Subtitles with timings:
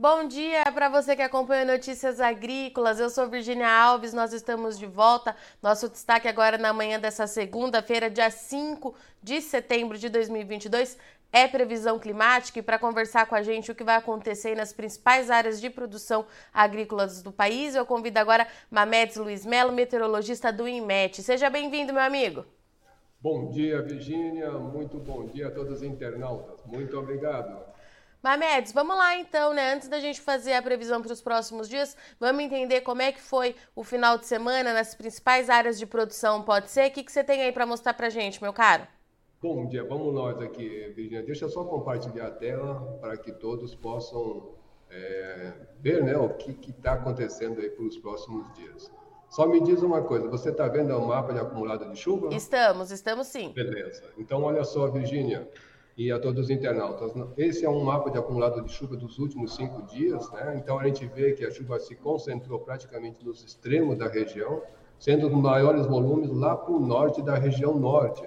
[0.00, 3.00] Bom dia para você que acompanha Notícias Agrícolas.
[3.00, 5.34] Eu sou Virginia Alves, nós estamos de volta.
[5.60, 10.96] Nosso destaque agora na manhã dessa segunda-feira, dia 5 de setembro de 2022,
[11.32, 15.32] é previsão climática e para conversar com a gente o que vai acontecer nas principais
[15.32, 16.24] áreas de produção
[16.54, 21.24] agrícolas do país, eu convido agora Mamedes Luiz Melo, meteorologista do INMET.
[21.24, 22.44] Seja bem-vindo, meu amigo.
[23.20, 24.52] Bom dia, Virginia.
[24.52, 26.64] Muito bom dia a todos os internautas.
[26.66, 27.67] Muito obrigado.
[28.22, 29.74] Mamedes, vamos lá então, né?
[29.74, 33.20] Antes da gente fazer a previsão para os próximos dias, vamos entender como é que
[33.20, 36.88] foi o final de semana nas principais áreas de produção, pode ser?
[36.88, 38.84] O que, que você tem aí para mostrar para a gente, meu caro?
[39.40, 41.22] Bom dia, vamos nós aqui, Virginia.
[41.22, 44.48] Deixa eu só compartilhar a tela para que todos possam
[44.90, 48.90] é, ver né, o que está acontecendo aí para os próximos dias.
[49.28, 52.34] Só me diz uma coisa, você está vendo o mapa de acumulado de chuva?
[52.34, 53.52] Estamos, estamos sim.
[53.52, 54.02] Beleza.
[54.18, 55.48] Então, olha só, Virginia
[55.98, 57.12] e a todos os internautas.
[57.36, 60.56] Esse é um mapa de acumulado de chuva dos últimos cinco dias, né?
[60.56, 64.62] Então a gente vê que a chuva se concentrou praticamente nos extremos da região,
[64.96, 68.24] sendo os maiores volumes lá para o norte da região norte.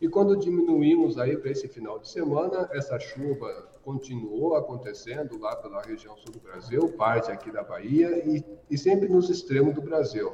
[0.00, 5.80] E quando diminuímos aí para esse final de semana, essa chuva continuou acontecendo lá pela
[5.80, 10.32] região sul do Brasil, parte aqui da Bahia e, e sempre nos extremos do Brasil.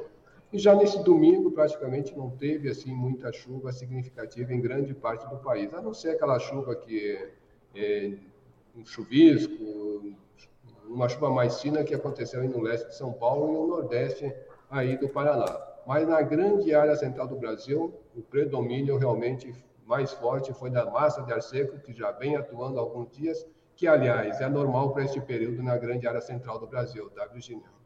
[0.51, 5.37] E já nesse domingo, praticamente não teve assim muita chuva significativa em grande parte do
[5.37, 7.29] país, a não ser aquela chuva que
[7.75, 8.13] é
[8.75, 9.53] um chuvisco,
[10.87, 14.33] uma chuva mais fina que aconteceu aí no leste de São Paulo e no nordeste
[14.71, 15.45] aí do Paraná.
[15.85, 19.53] Mas na grande área central do Brasil, o predomínio realmente
[19.85, 23.45] mais forte foi da massa de ar seco, que já vem atuando há alguns dias,
[23.75, 27.78] que, aliás, é normal para este período na grande área central do Brasil, tá, Virginia?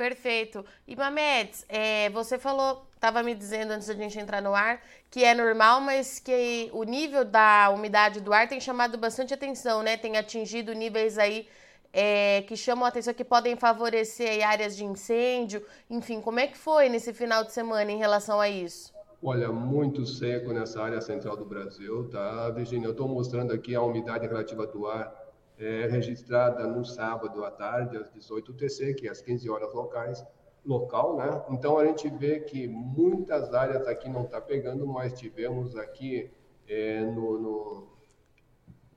[0.00, 0.64] Perfeito.
[0.88, 5.22] E Mamedes, é, você falou, estava me dizendo antes da gente entrar no ar, que
[5.22, 9.98] é normal, mas que o nível da umidade do ar tem chamado bastante atenção, né?
[9.98, 11.46] Tem atingido níveis aí
[11.92, 15.62] é, que chamam a atenção, que podem favorecer áreas de incêndio.
[15.90, 18.94] Enfim, como é que foi nesse final de semana em relação a isso?
[19.22, 22.86] Olha, muito seco nessa área central do Brasil, tá, Virginia?
[22.86, 25.14] Eu estou mostrando aqui a umidade relativa do ar
[25.60, 30.24] é, registrada no sábado à tarde, às 18 UTC, que é às 15 horas locais,
[30.64, 31.44] local, né?
[31.50, 36.30] Então a gente vê que muitas áreas aqui não está pegando, mas tivemos aqui
[36.66, 37.88] é, no, no,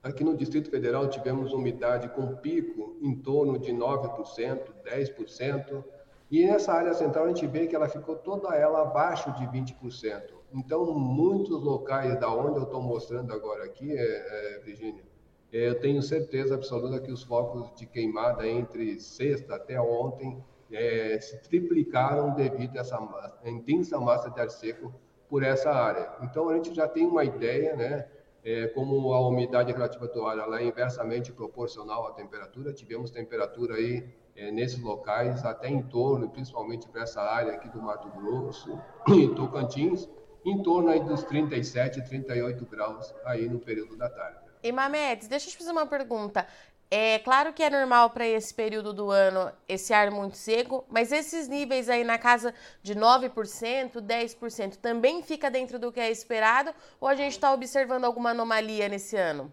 [0.02, 5.84] aqui no Distrito Federal tivemos umidade com pico em torno de 9%, 10%,
[6.30, 10.22] e nessa área central a gente vê que ela ficou toda ela abaixo de 20%.
[10.52, 15.13] Então, muitos locais da onde eu estou mostrando agora aqui, é, é, Virginia, é,
[15.56, 20.42] eu tenho certeza absoluta que os focos de queimada entre sexta até ontem
[20.72, 22.98] é, se triplicaram devido a essa
[23.44, 24.92] intensa massa de ar seco
[25.28, 26.10] por essa área.
[26.22, 28.04] Então a gente já tem uma ideia, né?
[28.42, 33.76] É, como a umidade relativa do ar ela é inversamente proporcional à temperatura, tivemos temperatura
[33.76, 34.04] aí
[34.36, 38.76] é, nesses locais até em torno, principalmente para essa área aqui do Mato Grosso
[39.08, 40.10] e Tocantins,
[40.44, 44.43] em torno aí dos 37, 38 graus aí no período da tarde.
[44.64, 46.46] E Mamedes, deixa eu te fazer uma pergunta.
[46.90, 51.12] É claro que é normal para esse período do ano esse ar muito seco, mas
[51.12, 56.72] esses níveis aí na casa de 9%, 10%, também fica dentro do que é esperado
[56.98, 59.52] ou a gente está observando alguma anomalia nesse ano?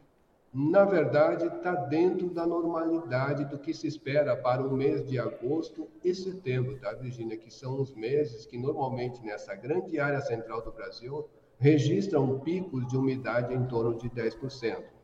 [0.53, 5.89] Na verdade, está dentro da normalidade do que se espera para o mês de agosto
[6.05, 7.35] e setembro, tá, Virginia?
[7.35, 11.27] Que são os meses que normalmente nessa grande área central do Brasil
[11.59, 15.00] registram picos de umidade em torno de 10%.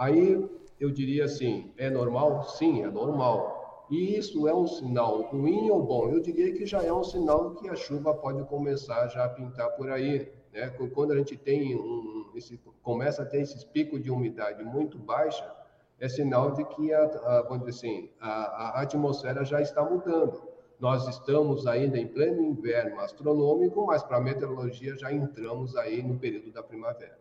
[0.00, 0.48] Aí
[0.80, 2.42] eu diria assim, é normal?
[2.44, 3.86] Sim, é normal.
[3.90, 6.08] E isso é um sinal ruim ou bom?
[6.08, 9.68] Eu diria que já é um sinal que a chuva pode começar já a pintar
[9.76, 10.32] por aí.
[10.54, 10.70] Né?
[10.94, 15.54] Quando a gente tem um, esse, começa a ter esses picos de umidade muito baixa,
[15.98, 20.40] é sinal de que a, a assim, a, a atmosfera já está mudando.
[20.78, 26.18] Nós estamos ainda em pleno inverno astronômico, mas para a meteorologia já entramos aí no
[26.18, 27.18] período da primavera.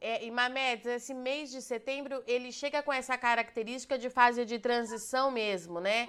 [0.00, 4.58] É, e Mamedes, esse mês de setembro, ele chega com essa característica de fase de
[4.58, 6.08] transição mesmo, né?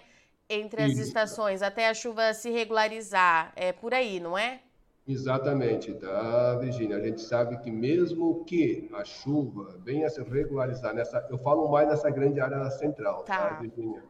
[0.50, 1.04] Entre as Isso.
[1.04, 3.54] estações, até a chuva se regularizar.
[3.56, 4.62] É por aí, não é?
[5.08, 6.98] Exatamente, tá, Virginia?
[6.98, 11.88] A gente sabe que mesmo que a chuva venha se regularizar nessa, eu falo mais
[11.88, 14.04] nessa grande área central, tá, tá Virginia?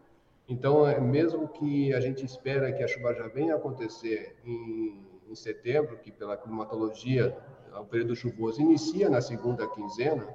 [0.48, 5.36] Então, é, mesmo que a gente espera que a chuva já venha acontecer em, em
[5.36, 7.36] setembro, que pela climatologia
[7.80, 10.28] o período chuvoso inicia na segunda quinzena,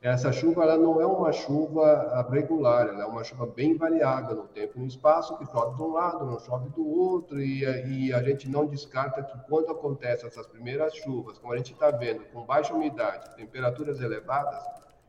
[0.00, 4.46] essa chuva ela não é uma chuva regular, ela é uma chuva bem variável no
[4.46, 8.12] tempo e no espaço, que chove de um lado, não chove do outro, e, e
[8.12, 12.24] a gente não descarta que quando acontecem essas primeiras chuvas, como a gente está vendo,
[12.32, 14.62] com baixa umidade, temperaturas elevadas,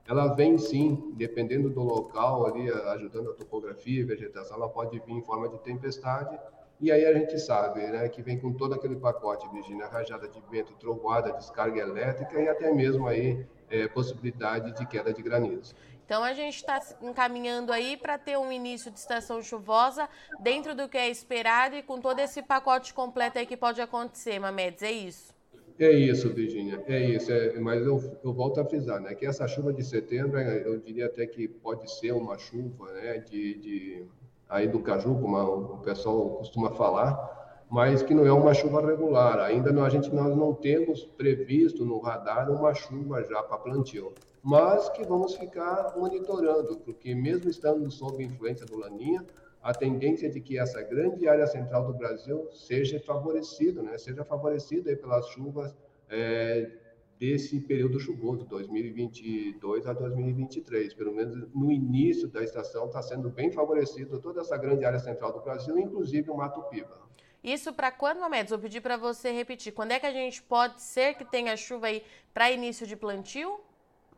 [0.07, 5.11] ela vem sim, dependendo do local ali, ajudando a topografia e vegetação, ela pode vir
[5.11, 6.39] em forma de tempestade.
[6.79, 10.39] E aí a gente sabe, né, que vem com todo aquele pacote, Virginia, rajada de
[10.49, 15.75] vento, trovoada, descarga elétrica e até mesmo aí é, possibilidade de queda de granizo.
[16.05, 20.07] Então a gente está encaminhando aí para ter um início de estação chuvosa
[20.39, 24.39] dentro do que é esperado e com todo esse pacote completo aí que pode acontecer,
[24.39, 25.35] Mamedes, é isso?
[25.79, 27.31] É isso, Virginia, é isso.
[27.31, 31.07] É, mas eu, eu, volto a frisar, né, que essa chuva de setembro, eu diria
[31.07, 34.05] até que pode ser uma chuva, né, de, de
[34.49, 39.39] aí do caju, como o pessoal costuma falar, mas que não é uma chuva regular.
[39.39, 44.13] Ainda não, a gente nós não temos previsto no radar uma chuva já para plantio,
[44.41, 49.25] mas que vamos ficar monitorando, porque mesmo estando sob influência do laninha,
[49.61, 53.97] a tendência de que essa grande área central do Brasil seja favorecido, né?
[53.97, 55.75] Seja favorecido aí pelas chuvas
[56.09, 56.71] é,
[57.19, 60.93] desse período chuvoso, 2022 a 2023.
[60.93, 65.33] Pelo menos no início da estação está sendo bem favorecido toda essa grande área central
[65.33, 67.07] do Brasil, inclusive o Mato Piba.
[67.43, 68.49] Isso para quando, Mamedes?
[68.49, 69.71] Vou pedir para você repetir.
[69.73, 72.03] Quando é que a gente pode ser que tenha chuva aí
[72.33, 73.59] para início de plantio?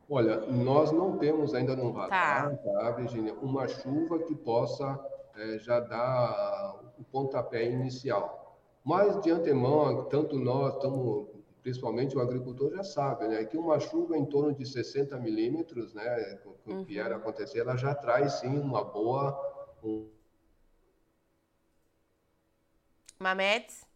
[0.10, 5.00] Olha, nós não temos ainda no radar, tá, tá Virginia, uma chuva que possa
[5.36, 8.58] é, já dá o pontapé inicial.
[8.84, 11.30] Mas, de antemão, tanto nós, tamo,
[11.62, 16.40] principalmente o agricultor já sabe, né, que uma chuva em torno de 60 milímetros, né,
[16.64, 16.84] que uhum.
[16.84, 19.38] vier a acontecer, ela já traz, sim, uma boa...
[19.84, 20.10] Um...
[23.20, 23.90] Mamedes?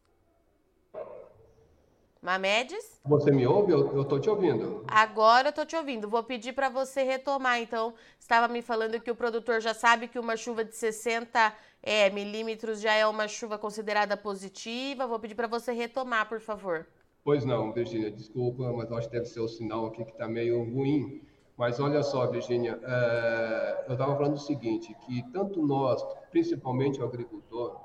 [2.21, 3.01] Mamedes?
[3.04, 3.74] Você me ouve?
[3.74, 4.86] Eu estou te ouvindo.
[4.88, 6.07] Agora eu estou te ouvindo.
[6.07, 7.60] Vou pedir para você retomar.
[7.60, 12.10] Então, estava me falando que o produtor já sabe que uma chuva de 60 é,
[12.10, 15.06] milímetros já é uma chuva considerada positiva.
[15.06, 16.88] Vou pedir para você retomar, por favor.
[17.24, 20.62] Pois não, Virginia, desculpa, mas acho que deve ser o sinal aqui que está meio
[20.64, 21.22] ruim.
[21.56, 27.06] Mas olha só, Virginia, é, eu estava falando o seguinte, que tanto nós, principalmente o
[27.06, 27.80] agricultor,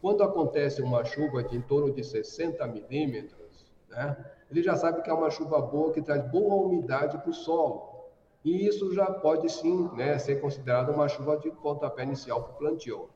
[0.00, 4.16] quando acontece uma chuva de em torno de 60 milímetros, né?
[4.50, 7.88] ele já sabe que é uma chuva boa que traz boa umidade para o solo.
[8.44, 12.56] E isso já pode sim né, ser considerado uma chuva de pontapé inicial para o
[12.56, 13.10] plantio.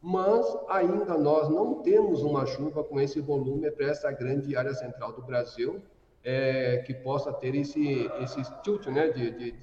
[0.00, 5.12] Mas ainda nós não temos uma chuva com esse volume para essa grande área central
[5.12, 5.82] do Brasil,
[6.22, 9.54] é, que possa ter esse, esse tilt né, de, de,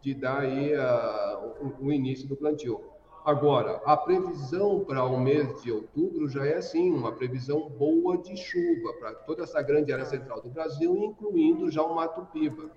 [0.00, 2.80] de dar aí uh, o, o início do plantio.
[3.24, 8.36] Agora, a previsão para o mês de outubro já é assim, uma previsão boa de
[8.36, 12.70] chuva para toda essa grande área central do Brasil, incluindo já o Mato Piba.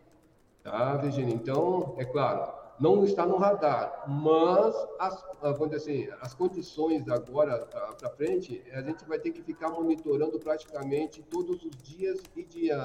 [0.63, 1.35] Tá, Virginia?
[1.35, 8.09] Então, é claro, não está no radar, mas as, vamos assim, as condições agora para
[8.11, 12.81] frente, a gente vai ter que ficar monitorando praticamente todos os dias e dia,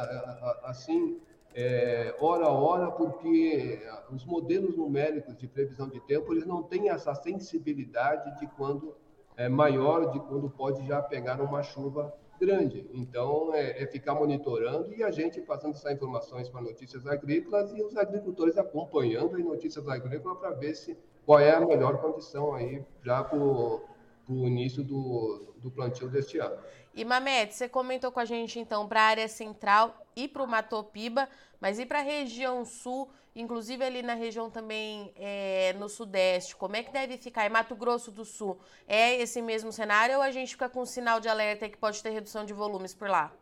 [0.64, 1.20] assim,
[1.54, 3.80] é, hora a hora, porque
[4.10, 8.96] os modelos numéricos de previsão de tempo eles não têm essa sensibilidade de quando
[9.36, 12.88] é maior, de quando pode já pegar uma chuva grande.
[12.92, 17.82] Então, é, é ficar monitorando e a gente passando essas informações para notícias agrícolas e
[17.82, 22.84] os agricultores acompanhando as notícias agrícolas para ver se qual é a melhor condição aí
[23.02, 23.82] já para o
[24.28, 26.56] início do, do plantio deste ano.
[26.94, 30.46] E Mamete, você comentou com a gente então para a área central e para o
[30.46, 31.28] Matopiba,
[31.60, 36.76] mas e para a região sul, inclusive ali na região também é, no sudeste, como
[36.76, 37.46] é que deve ficar?
[37.46, 40.86] Em Mato Grosso do Sul, é esse mesmo cenário ou a gente fica com um
[40.86, 43.32] sinal de alerta que pode ter redução de volumes por lá?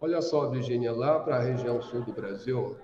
[0.00, 2.76] Olha só, Virginia, lá para a região sul do Brasil,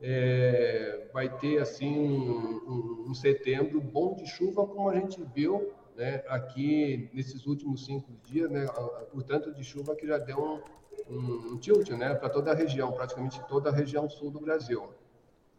[0.00, 5.72] é, vai ter assim um, um, um setembro bom de chuva, como a gente viu
[5.96, 8.66] né, aqui nesses últimos cinco dias, né,
[9.14, 10.60] o tanto de chuva que já deu um,
[11.10, 14.88] um, um tilt né, para toda a região, praticamente toda a região sul do Brasil.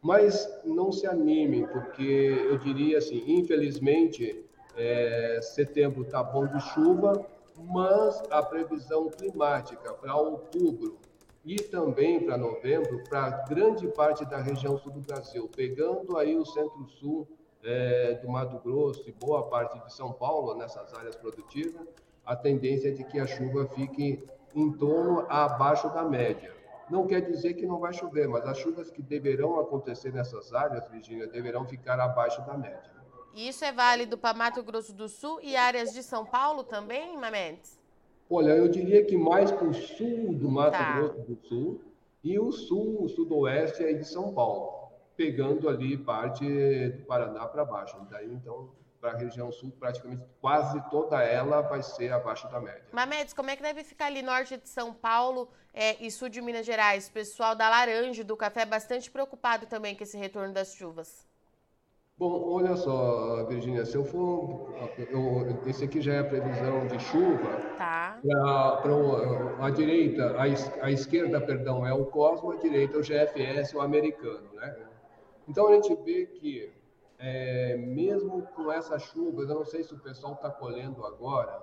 [0.01, 2.03] Mas não se animem, porque
[2.49, 7.25] eu diria assim, infelizmente, é, setembro está bom de chuva,
[7.57, 10.99] mas a previsão climática para outubro
[11.43, 16.45] e também para novembro, para grande parte da região sul do Brasil, pegando aí o
[16.45, 17.27] centro-sul,
[17.63, 21.87] é, do Mato Grosso e boa parte de São Paulo, nessas áreas produtivas,
[22.25, 24.23] a tendência é de que a chuva fique
[24.55, 26.55] em torno abaixo da média.
[26.89, 30.87] Não quer dizer que não vai chover, mas as chuvas que deverão acontecer nessas áreas,
[30.89, 32.97] Virgínia, deverão ficar abaixo da média.
[33.35, 37.77] Isso é válido para Mato Grosso do Sul e áreas de São Paulo também, Mametes?
[38.29, 40.97] Olha, eu diria que mais para o sul do Mato tá.
[40.97, 41.81] Grosso do Sul
[42.23, 44.77] e o sul, o sudoeste aí de São Paulo
[45.17, 46.45] pegando ali parte
[46.89, 47.97] do Paraná para baixo.
[48.09, 52.85] Daí, então, para a região sul, praticamente quase toda ela vai ser abaixo da média.
[52.91, 56.41] Mamedes, como é que deve ficar ali norte de São Paulo é, e sul de
[56.41, 57.07] Minas Gerais?
[57.07, 61.27] O pessoal da laranja, do café, bastante preocupado também com esse retorno das chuvas.
[62.17, 64.73] Bom, olha só, Virginia, se eu for.
[64.97, 67.61] Eu, esse aqui já é a previsão de chuva.
[67.77, 68.19] Tá.
[68.81, 73.75] Para a direita, a, a esquerda, perdão, é o Cosmo, a direita é o GFS,
[73.75, 74.75] o americano, né?
[75.47, 76.71] Então a gente vê que
[77.19, 81.59] é, mesmo com essas chuvas, eu não sei se o pessoal está colhendo agora,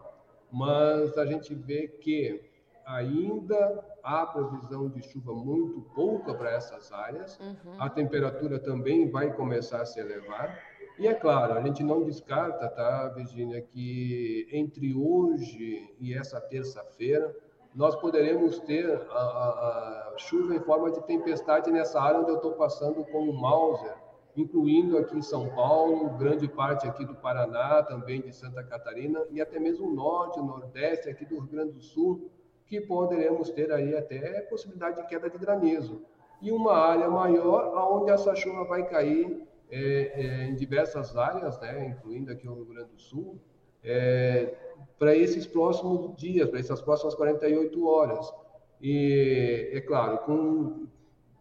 [0.50, 2.50] mas a gente vê que
[2.84, 7.76] ainda há previsão de chuva muito pouca para essas áreas, uhum.
[7.78, 10.58] a temperatura também vai começar a se elevar.
[10.98, 17.34] E é claro, a gente não descarta, tá, Virginia, que entre hoje e essa terça-feira
[17.74, 22.36] nós poderemos ter a, a, a, chuva em forma de tempestade nessa área onde eu
[22.36, 23.96] estou passando com o Mauser
[24.36, 29.40] incluindo aqui em São Paulo, grande parte aqui do Paraná, também de Santa Catarina e
[29.40, 32.30] até mesmo o norte, o nordeste aqui do Rio Grande do Sul,
[32.66, 36.02] que poderemos ter aí até possibilidade de queda de granizo.
[36.42, 41.88] E uma área maior, onde essa chuva vai cair é, é, em diversas áreas, né,
[41.88, 43.38] incluindo aqui o Rio Grande do Sul,
[43.82, 44.54] é,
[44.98, 48.32] para esses próximos dias, para essas próximas 48 horas.
[48.80, 50.86] E, é claro, com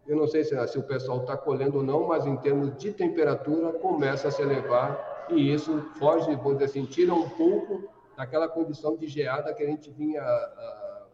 [0.06, 2.92] eu não sei se, se o pessoal está colhendo ou não, mas em termos de
[2.92, 8.48] temperatura começa a se elevar e isso foge, vou dizer assim, tira um pouco daquela
[8.48, 11.06] condição de geada que a gente vinha uh,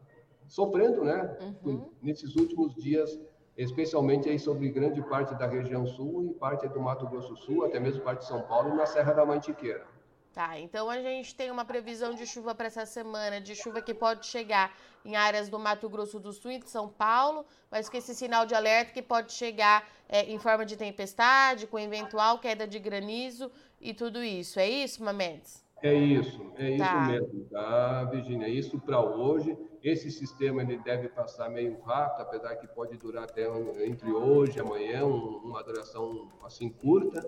[0.47, 1.37] sofrendo, né?
[1.65, 1.91] Uhum.
[2.03, 3.19] Nesses últimos dias,
[3.57, 7.79] especialmente aí sobre grande parte da região sul e parte do Mato Grosso Sul, até
[7.79, 9.87] mesmo parte de São Paulo e na Serra da Mantiqueira.
[10.33, 13.93] Tá, então a gente tem uma previsão de chuva para essa semana, de chuva que
[13.93, 14.73] pode chegar
[15.05, 18.47] em áreas do Mato Grosso do Sul e de São Paulo, mas com esse sinal
[18.47, 23.51] de alerta que pode chegar é, em forma de tempestade, com eventual queda de granizo
[23.81, 24.61] e tudo isso.
[24.61, 25.65] É isso, Mamedes?
[25.83, 26.85] É isso, é tá.
[26.85, 28.47] isso mesmo, tá, Virginia?
[28.47, 29.59] É isso para hoje.
[29.83, 33.49] Esse sistema ele deve passar meio rápido, apesar que pode durar até
[33.85, 37.21] entre hoje e amanhã, uma duração assim curta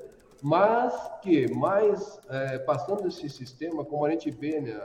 [0.42, 4.76] mas que mais é, passando esse sistema, como a gente vê né,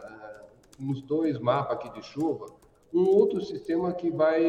[0.79, 2.45] nos dois mapas aqui de chuva,
[2.93, 4.39] um outro sistema que vai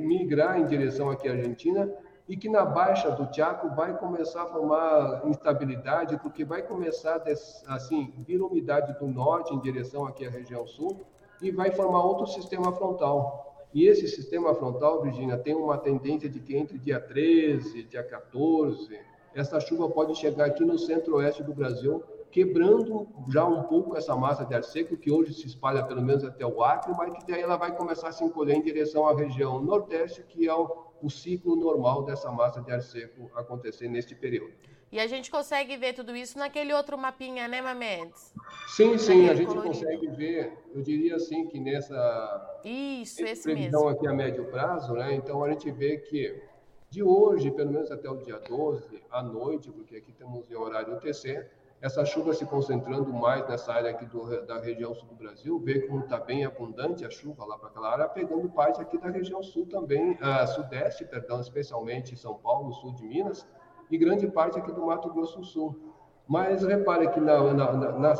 [0.00, 1.92] migrar em direção aqui à Argentina
[2.26, 7.22] e que na baixa do Chaco vai começar a formar instabilidade, porque vai começar
[7.66, 11.06] assim vir umidade do norte em direção aqui à região sul
[11.40, 13.66] e vai formar outro sistema frontal.
[13.72, 18.98] E esse sistema frontal, Virginia, tem uma tendência de que entre dia 13, dia 14,
[19.40, 24.44] essa chuva pode chegar aqui no centro-oeste do Brasil, quebrando já um pouco essa massa
[24.44, 27.40] de ar seco, que hoje se espalha pelo menos até o Acre, mas que daí
[27.40, 31.08] ela vai começar a se encolher em direção à região nordeste, que é o, o
[31.08, 34.52] ciclo normal dessa massa de ar seco acontecer neste período.
[34.90, 38.32] E a gente consegue ver tudo isso naquele outro mapinha, né, Mamedes?
[38.68, 39.74] Sim, sim, a gente colorido.
[39.74, 40.52] consegue ver.
[40.74, 43.96] Eu diria assim que nessa isso, esse previsão mesmo.
[43.96, 45.14] aqui a médio prazo, né?
[45.14, 46.42] Então a gente vê que
[46.90, 50.94] de hoje, pelo menos até o dia 12, à noite, porque aqui temos em horário
[50.94, 51.46] UTC,
[51.80, 55.80] essa chuva se concentrando mais nessa área aqui do, da região sul do Brasil, vê
[55.82, 59.42] como está bem abundante a chuva lá para aquela área, pegando parte aqui da região
[59.42, 63.46] sul também, uh, sudeste, perdão, especialmente São Paulo, sul de Minas,
[63.90, 65.94] e grande parte aqui do Mato Grosso do Sul.
[66.26, 68.14] Mas repare que na, na, na,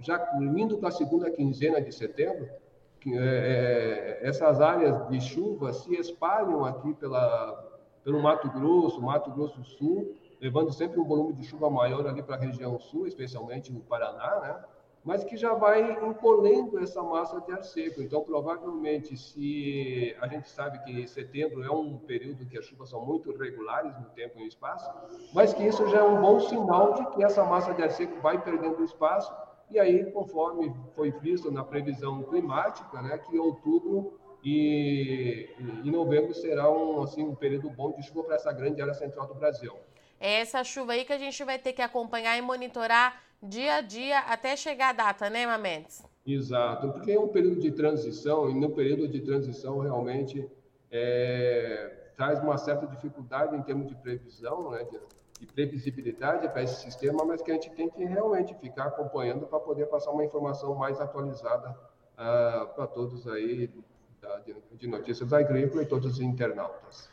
[0.00, 2.48] já indo para a segunda quinzena de setembro,
[3.00, 7.67] que, é, essas áreas de chuva se espalham aqui pela,
[8.08, 12.36] pelo Mato Grosso, Mato Grosso Sul, levando sempre um volume de chuva maior ali para
[12.36, 14.64] a região sul, especialmente no Paraná, né?
[15.04, 18.00] mas que já vai encolhendo essa massa de ar seco.
[18.00, 23.04] Então, provavelmente, se a gente sabe que setembro é um período que as chuvas são
[23.04, 24.90] muito regulares no tempo e no espaço,
[25.34, 28.22] mas que isso já é um bom sinal de que essa massa de ar seco
[28.22, 29.30] vai perdendo espaço,
[29.70, 35.48] e aí, conforme foi visto na previsão climática, né, que outubro e
[35.84, 39.26] em novembro será um, assim, um período bom de chuva para essa grande área central
[39.26, 39.74] do Brasil.
[40.20, 43.80] É essa chuva aí que a gente vai ter que acompanhar e monitorar dia a
[43.80, 46.02] dia até chegar a data, né, Mamedes?
[46.26, 50.48] Exato, porque é um período de transição e no período de transição realmente
[50.90, 54.98] é, traz uma certa dificuldade em termos de previsão, né, de,
[55.40, 59.60] de previsibilidade para esse sistema, mas que a gente tem que realmente ficar acompanhando para
[59.60, 63.70] poder passar uma informação mais atualizada uh, para todos aí
[64.72, 67.08] de notícias agrícolas e todos os internautas.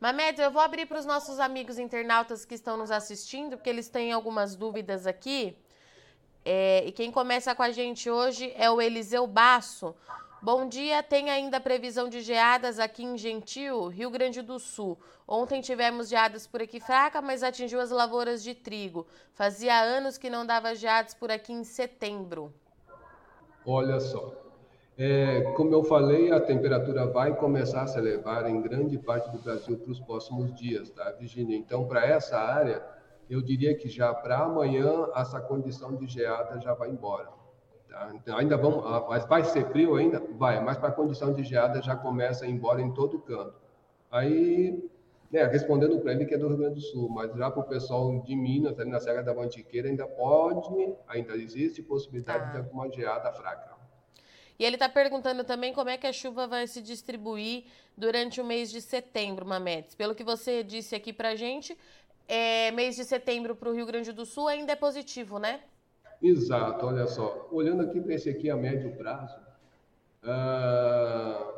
[0.00, 3.88] Mamed, eu vou abrir para os nossos amigos internautas que estão nos assistindo, porque eles
[3.88, 5.56] têm algumas dúvidas aqui.
[6.42, 9.94] É, e quem começa com a gente hoje é o Eliseu Basso.
[10.42, 14.98] Bom dia, tem ainda previsão de geadas aqui em Gentil, Rio Grande do Sul.
[15.28, 19.06] Ontem tivemos geadas por aqui fraca, mas atingiu as lavouras de trigo.
[19.34, 22.54] Fazia anos que não dava geadas por aqui em setembro.
[23.66, 24.32] Olha só,
[25.02, 29.38] é, como eu falei, a temperatura vai começar a se elevar em grande parte do
[29.38, 31.56] Brasil para os próximos dias, tá, Virginia?
[31.56, 32.84] Então, para essa área,
[33.30, 37.30] eu diria que já para amanhã essa condição de geada já vai embora.
[37.88, 38.12] Tá?
[38.14, 40.22] Então, ainda vamos, ah, mas vai ser frio ainda?
[40.36, 43.54] Vai, mas para a condição de geada já começa a ir embora em todo canto.
[44.10, 44.86] Aí,
[45.32, 47.64] né, respondendo para ele que é do Rio Grande do Sul, mas já para o
[47.64, 52.52] pessoal de Minas, ali na Serra da Mantiqueira, ainda pode, ainda existe possibilidade ah.
[52.52, 53.79] de alguma geada fraca.
[54.60, 57.64] E ele está perguntando também como é que a chuva vai se distribuir
[57.96, 59.94] durante o mês de setembro, Mametes.
[59.94, 61.74] Pelo que você disse aqui para gente,
[62.28, 65.60] é, mês de setembro para o Rio Grande do Sul ainda é positivo, né?
[66.20, 67.48] Exato, olha só.
[67.50, 69.40] Olhando aqui para esse aqui a médio prazo,
[70.24, 71.54] uh,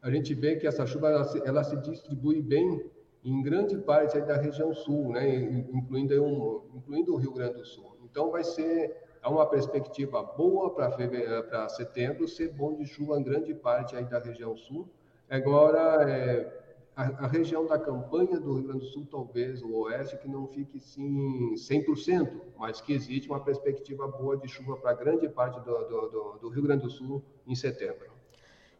[0.00, 2.90] a gente vê que essa chuva ela se, ela se, distribui bem
[3.22, 5.28] em grande parte da região sul, né,
[5.74, 7.98] incluindo, um, incluindo o Rio Grande do Sul.
[8.02, 13.54] Então, vai ser é uma perspectiva boa para setembro, ser bom de chuva em grande
[13.54, 14.88] parte aí da região sul.
[15.28, 16.60] Agora, é,
[16.96, 20.46] a, a, região da campanha do Rio Grande do Sul, talvez o oeste, que não
[20.46, 25.84] fique sim 100%, mas que existe uma perspectiva boa de chuva para grande parte do,
[25.84, 28.10] do, do, do, Rio Grande do Sul em setembro.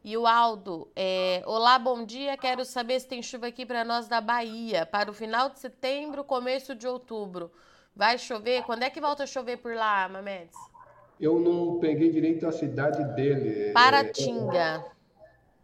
[0.03, 2.37] E o Aldo, é, olá, bom dia.
[2.37, 6.25] Quero saber se tem chuva aqui para nós da Bahia, para o final de setembro,
[6.25, 7.51] começo de outubro.
[7.95, 8.63] Vai chover?
[8.65, 10.57] Quando é que volta a chover por lá, Mamedes?
[11.21, 13.73] Eu não peguei direito a cidade dele.
[13.73, 14.85] Paratinga.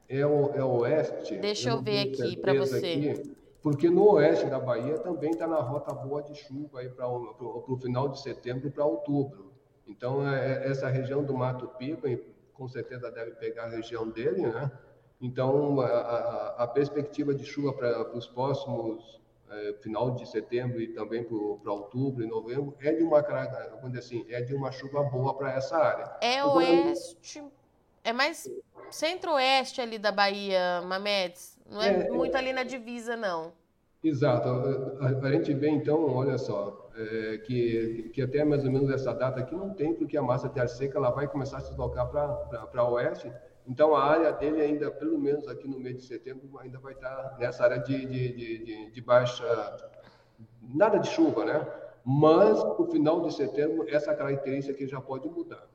[0.09, 1.37] É, é o, é o oeste.
[1.39, 2.77] Deixa eu, eu ver aqui para você.
[2.77, 7.77] Aqui, porque no oeste da Bahia também está na rota boa de chuva para o
[7.83, 9.53] final de setembro para outubro.
[9.87, 12.09] Então, é, é, essa região do Mato Piba,
[12.53, 14.71] com certeza deve pegar a região dele, né?
[15.21, 20.89] Então, a, a, a perspectiva de chuva para os próximos é, final de setembro e
[20.89, 23.23] também para outubro e novembro é de uma
[23.99, 26.17] assim, é de uma chuva boa para essa área.
[26.21, 27.43] É oeste,
[28.03, 28.49] é mais
[28.91, 31.59] centro-oeste ali da Bahia, Mamedes.
[31.69, 33.53] Não é, é, muito ali na divisa, não.
[34.03, 34.49] Exato.
[35.01, 39.41] A, gente vê, então, olha só, é, que, que até mais ou menos essa data
[39.41, 42.85] aqui não tem, porque a massa ar seca ela vai começar a se deslocar para
[42.91, 43.33] oeste.
[43.67, 47.37] Então, a área dele ainda, pelo menos aqui no mês de setembro, ainda vai estar
[47.39, 49.45] nessa área de, de, de, de baixa...
[50.63, 51.67] Nada de chuva, né?
[52.05, 55.67] Mas, no final de setembro, essa característica já pode mudar.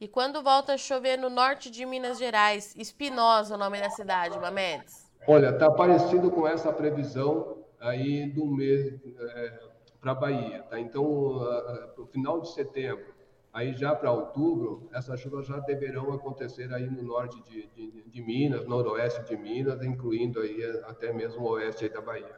[0.00, 2.74] E quando volta a chover no norte de Minas Gerais?
[2.76, 5.10] Espinosa, o nome da cidade, Mamedes.
[5.26, 9.60] Olha, está parecido com essa previsão aí do mês é,
[10.00, 10.78] para a Bahia, tá?
[10.78, 13.12] Então, uh, para o final de setembro,
[13.58, 18.22] aí já para outubro, essas chuvas já deverão acontecer aí no norte de, de, de,
[18.22, 22.36] Minas, noroeste de Minas, incluindo aí até mesmo o oeste da Bahia.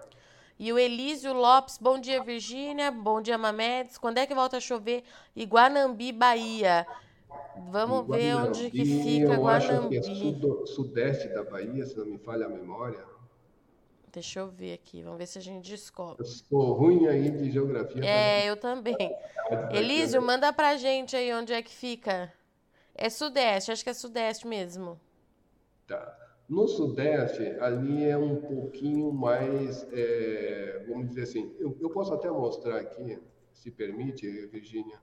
[0.58, 3.98] E o Elísio Lopes, bom dia Virgínia, bom dia Mamedes.
[3.98, 5.02] Quando é que volta a chover?
[5.36, 6.86] Iguanambi, Bahia.
[7.70, 9.98] Vamos ver onde que fica eu Guanambi.
[9.98, 13.09] Acho que é sudeste da Bahia, se não me falha a memória.
[14.12, 16.22] Deixa eu ver aqui, vamos ver se a gente descobre.
[16.22, 18.04] Eu sou ruim aí de geografia.
[18.04, 18.96] É, eu também.
[19.72, 22.32] Elísio, manda pra gente aí onde é que fica.
[22.94, 25.00] É sudeste, acho que é sudeste mesmo.
[25.86, 26.16] Tá.
[26.48, 32.28] No sudeste, ali é um pouquinho mais, é, vamos dizer assim, eu, eu posso até
[32.28, 33.18] mostrar aqui,
[33.52, 34.98] se permite, Virgínia.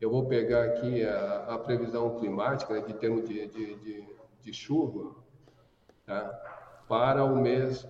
[0.00, 4.04] Eu vou pegar aqui a, a previsão climática né, de termos de, de, de,
[4.40, 5.14] de chuva
[6.08, 6.47] tá?
[6.88, 7.86] Para o mês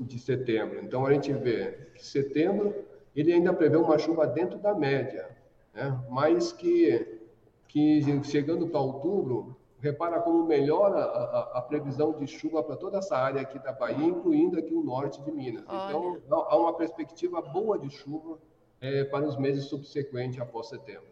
[0.00, 0.80] de setembro.
[0.82, 2.74] Então, a gente vê que setembro
[3.14, 5.28] ele ainda prevê uma chuva dentro da média,
[5.72, 5.98] né?
[6.08, 7.20] mas que,
[7.68, 12.98] que chegando para outubro, repara como melhora a, a, a, previsão de chuva para toda
[12.98, 15.64] essa área aqui da Bahia, incluindo aqui o norte de Minas.
[15.64, 16.22] Então, Olha.
[16.24, 18.38] Então, há uma perspectiva boa de chuva
[18.80, 21.10] é, para os meses subsequentes após setembro.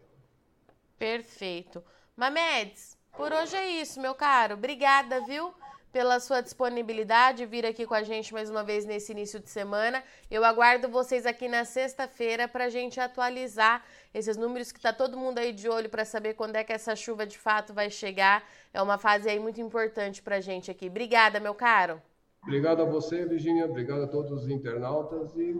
[0.97, 1.83] Perfeito.
[2.15, 4.55] Mamedes, por hoje é isso, meu caro.
[4.55, 5.53] Obrigada, viu?
[5.91, 10.01] Pela sua disponibilidade, vir aqui com a gente mais uma vez nesse início de semana.
[10.29, 15.17] Eu aguardo vocês aqui na sexta-feira para a gente atualizar esses números que está todo
[15.17, 18.41] mundo aí de olho para saber quando é que essa chuva de fato vai chegar.
[18.73, 20.87] É uma fase aí muito importante para a gente aqui.
[20.87, 22.01] Obrigada, meu caro.
[22.41, 23.65] Obrigado a você, Virginia.
[23.65, 25.59] Obrigado a todos os internautas e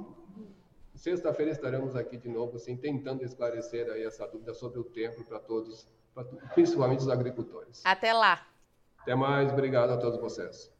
[0.95, 5.39] Sexta-feira estaremos aqui de novo, assim, tentando esclarecer aí essa dúvida sobre o tempo para
[5.39, 7.81] todos, pra, principalmente os agricultores.
[7.83, 8.50] Até lá.
[9.01, 10.71] Até mais, obrigado a todos vocês.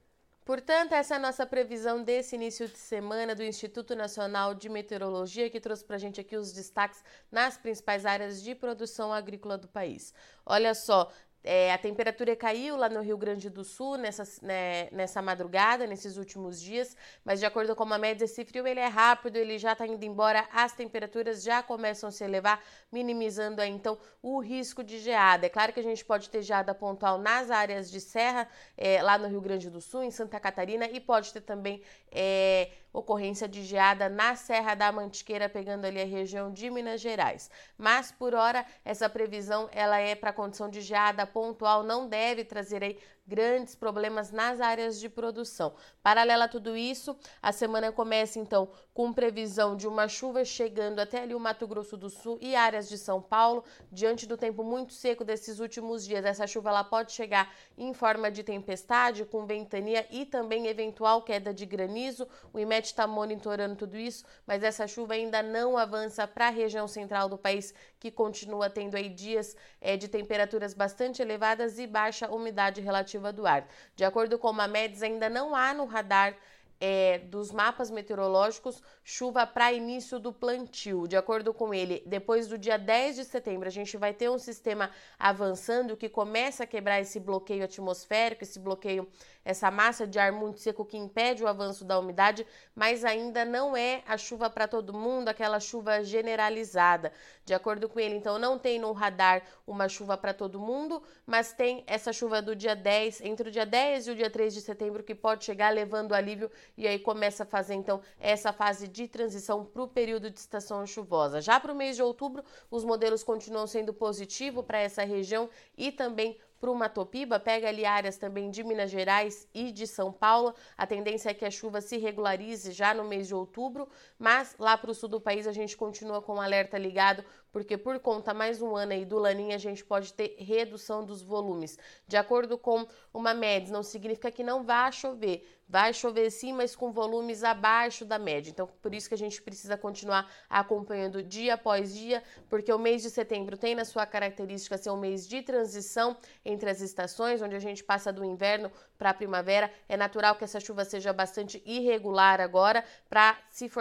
[0.45, 5.49] Portanto, essa é a nossa previsão desse início de semana do Instituto Nacional de Meteorologia,
[5.49, 9.67] que trouxe para a gente aqui os destaques nas principais áreas de produção agrícola do
[9.67, 10.13] país.
[10.45, 11.11] Olha só,
[11.43, 16.17] É, a temperatura caiu lá no Rio Grande do Sul nessa, né, nessa madrugada, nesses
[16.17, 19.73] últimos dias, mas de acordo com a média, esse frio ele é rápido, ele já
[19.73, 24.83] está indo embora, as temperaturas já começam a se elevar, minimizando aí, então o risco
[24.83, 25.45] de geada.
[25.47, 29.17] É claro que a gente pode ter geada pontual nas áreas de serra, é, lá
[29.17, 33.63] no Rio Grande do Sul, em Santa Catarina, e pode ter também é, ocorrência de
[33.63, 37.49] geada na Serra da Mantiqueira, pegando ali a região de Minas Gerais.
[37.77, 42.83] Mas por hora essa previsão ela é para condição de geada pontual, não deve trazer
[42.83, 42.97] aí
[43.31, 45.73] grandes problemas nas áreas de produção.
[46.03, 51.21] Paralela a tudo isso, a semana começa então com previsão de uma chuva chegando até
[51.21, 54.91] ali o Mato Grosso do Sul e áreas de São Paulo, diante do tempo muito
[54.91, 56.25] seco desses últimos dias.
[56.25, 61.53] Essa chuva ela pode chegar em forma de tempestade, com ventania e também eventual queda
[61.53, 62.27] de granizo.
[62.51, 66.85] O IMET está monitorando tudo isso, mas essa chuva ainda não avança para a região
[66.85, 72.27] central do país, que continua tendo aí dias é, de temperaturas bastante elevadas e baixa
[72.31, 73.67] umidade relativa do ar.
[73.95, 76.35] De acordo com a MEDS, ainda não há no radar
[76.81, 81.07] é, dos mapas meteorológicos chuva para início do plantio.
[81.07, 84.39] De acordo com ele, depois do dia 10 de setembro, a gente vai ter um
[84.39, 89.07] sistema avançando que começa a quebrar esse bloqueio atmosférico, esse bloqueio,
[89.43, 93.75] essa massa de ar muito seco que impede o avanço da umidade, mas ainda não
[93.75, 97.11] é a chuva para todo mundo, aquela chuva generalizada.
[97.43, 101.53] De acordo com ele, então não tem no radar uma chuva para todo mundo, mas
[101.53, 104.61] tem essa chuva do dia 10, entre o dia 10 e o dia 3 de
[104.61, 109.07] setembro, que pode chegar levando alívio e aí começa a fazer então essa fase de
[109.07, 111.41] transição para o período de estação chuvosa.
[111.41, 115.91] Já para o mês de outubro, os modelos continuam sendo positivos para essa região e
[115.91, 120.53] também para o Matopiba, pega ali áreas também de Minas Gerais e de São Paulo.
[120.77, 124.77] A tendência é que a chuva se regularize já no mês de outubro, mas lá
[124.77, 128.33] para o sul do país a gente continua com o alerta ligado, porque por conta
[128.33, 131.77] mais um ano aí do Laninha a gente pode ter redução dos volumes.
[132.07, 136.75] De acordo com uma média, não significa que não vá chover, Vai chover sim, mas
[136.75, 138.49] com volumes abaixo da média.
[138.49, 143.01] Então, por isso que a gente precisa continuar acompanhando dia após dia, porque o mês
[143.01, 147.55] de setembro tem na sua característica ser um mês de transição entre as estações, onde
[147.55, 149.71] a gente passa do inverno para a primavera.
[149.87, 153.71] É natural que essa chuva seja bastante irregular agora para se,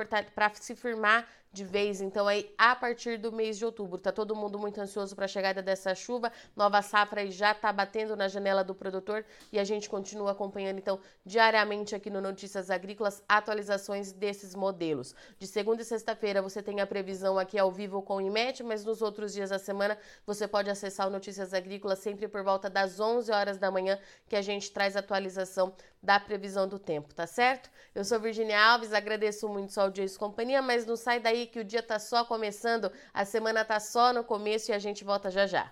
[0.61, 3.98] se firmar de vez, então aí a partir do mês de outubro.
[3.98, 6.30] Tá todo mundo muito ansioso para a chegada dessa chuva.
[6.54, 11.00] Nova safra já tá batendo na janela do produtor e a gente continua acompanhando então
[11.26, 15.14] diariamente aqui no Notícias Agrícolas atualizações desses modelos.
[15.38, 18.84] De segunda e sexta-feira você tem a previsão aqui ao vivo com o IMET, mas
[18.84, 23.00] nos outros dias da semana você pode acessar o Notícias Agrícolas sempre por volta das
[23.00, 27.70] 11 horas da manhã que a gente traz atualização da previsão do tempo, tá certo?
[27.94, 31.60] Eu sou Virginia Alves, agradeço muito sua audiência e companhia, mas não sai daí que
[31.60, 35.30] o dia tá só começando, a semana tá só no começo e a gente volta
[35.30, 35.70] já já.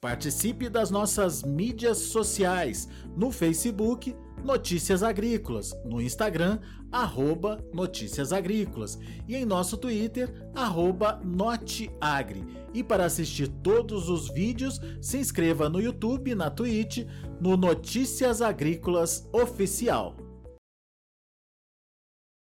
[0.00, 6.58] Participe das nossas mídias sociais no Facebook Notícias Agrícolas, no Instagram
[6.90, 12.61] arroba Notícias Agrícolas e em nosso Twitter arroba Noteagri.
[12.74, 17.06] E para assistir todos os vídeos, se inscreva no YouTube, na Twitch,
[17.40, 20.16] no Notícias Agrícolas Oficial.